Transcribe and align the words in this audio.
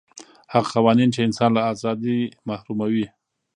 هغه 0.53 0.69
قوانین 0.75 1.09
چې 1.15 1.19
انسان 1.27 1.49
له 1.57 1.61
ازادۍ 1.71 2.19
محروموي. 2.49 3.05